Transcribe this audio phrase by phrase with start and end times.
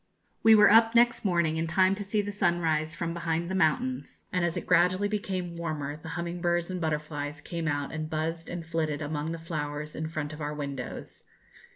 [0.41, 3.53] We were up next morning in time to see the sun rise from behind the
[3.53, 8.09] mountains, and as it gradually became warmer the humming birds and butterflies came out and
[8.09, 11.23] buzzed and flitted among the flowers in front of our windows.